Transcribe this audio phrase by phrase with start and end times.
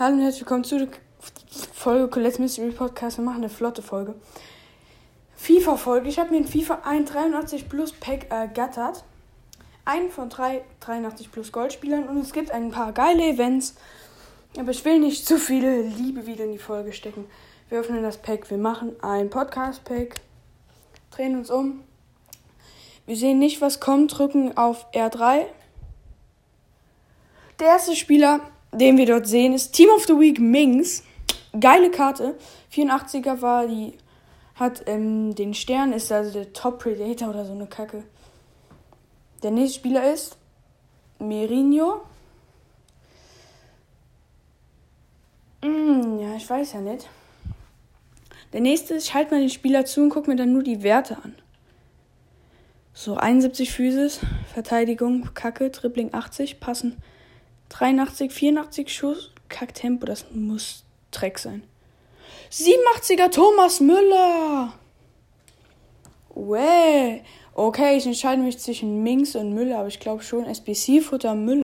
[0.00, 0.88] Hallo und herzlich willkommen zu der
[1.74, 3.18] Folge Colette's Mystery Podcast.
[3.18, 4.14] Wir machen eine flotte Folge.
[5.34, 6.08] FIFA-Folge.
[6.08, 9.02] Ich habe mir ein FIFA 183 Plus Pack ergattert.
[9.84, 13.74] Einen von drei 83 Plus Goldspielern und es gibt ein paar geile Events.
[14.56, 17.24] Aber ich will nicht zu viele Liebe wieder in die Folge stecken.
[17.68, 18.50] Wir öffnen das Pack.
[18.50, 20.14] Wir machen ein Podcast-Pack.
[21.10, 21.80] Drehen uns um.
[23.04, 24.16] Wir sehen nicht, was kommt.
[24.16, 25.46] Drücken auf R3.
[27.58, 28.42] Der erste Spieler
[28.72, 31.02] den wir dort sehen, ist Team of the Week Mings.
[31.58, 32.36] Geile Karte.
[32.72, 33.94] 84er war die,
[34.54, 38.04] hat ähm, den Stern, ist also der Top Predator oder so eine Kacke.
[39.42, 40.36] Der nächste Spieler ist
[41.18, 42.02] Merinho.
[45.62, 47.08] Mm, ja, ich weiß ja nicht.
[48.52, 50.82] Der nächste ist, ich halte mal den Spieler zu und gucke mir dann nur die
[50.82, 51.34] Werte an.
[52.92, 54.20] So, 71 Physis,
[54.52, 57.00] Verteidigung, Kacke, Dribbling 80, passen
[57.68, 59.32] 83, 84 Schuss.
[59.48, 61.62] Kacktempo, das muss Dreck sein.
[62.50, 64.74] 87er Thomas Müller.
[66.34, 67.22] Way.
[67.54, 71.62] Okay, ich entscheide mich zwischen Minx und Müller, aber ich glaube schon SBC-Futter Müller.